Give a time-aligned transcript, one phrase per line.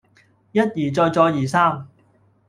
[0.51, 1.87] 一而再再而三